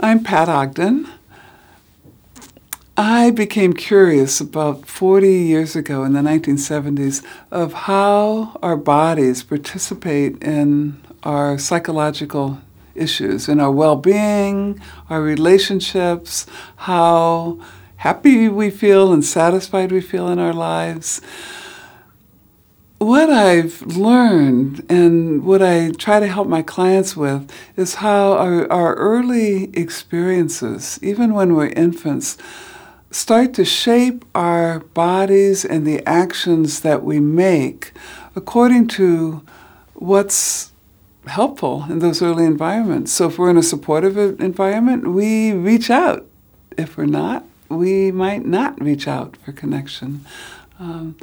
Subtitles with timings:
[0.00, 1.08] I'm Pat Ogden.
[2.96, 10.42] I became curious about 40 years ago in the 1970s of how our bodies participate
[10.42, 12.58] in our psychological
[12.96, 17.60] issues, in our well being, our relationships, how
[17.96, 21.20] happy we feel and satisfied we feel in our lives.
[23.04, 28.66] What I've learned and what I try to help my clients with is how our,
[28.72, 32.38] our early experiences, even when we're infants,
[33.10, 37.92] start to shape our bodies and the actions that we make
[38.34, 39.42] according to
[39.92, 40.72] what's
[41.26, 43.12] helpful in those early environments.
[43.12, 46.24] So if we're in a supportive environment, we reach out.
[46.78, 50.24] If we're not, we might not reach out for connection.
[50.80, 51.16] Um,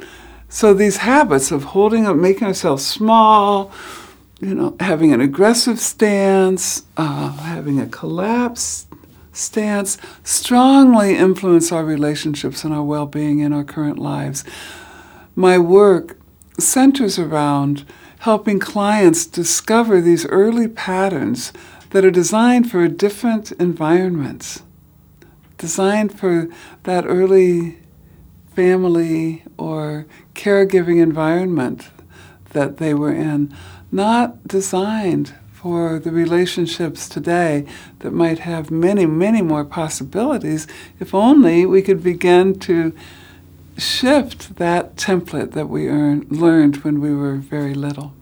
[0.52, 3.72] so these habits of holding up, making ourselves small,
[4.38, 8.86] you know, having an aggressive stance, uh, having a collapse
[9.32, 14.44] stance strongly influence our relationships and our well being in our current lives.
[15.34, 16.18] My work
[16.58, 17.86] centers around
[18.18, 21.54] helping clients discover these early patterns
[21.90, 24.62] that are designed for different environments,
[25.56, 26.48] designed for
[26.82, 27.78] that early
[28.54, 31.90] family or caregiving environment
[32.50, 33.54] that they were in,
[33.90, 37.64] not designed for the relationships today
[38.00, 40.66] that might have many, many more possibilities
[40.98, 42.92] if only we could begin to
[43.78, 48.12] shift that template that we earned, learned when we were very little.